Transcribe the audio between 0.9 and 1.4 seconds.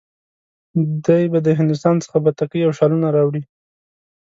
دی به